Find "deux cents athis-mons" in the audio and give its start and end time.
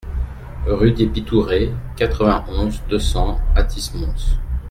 2.89-4.25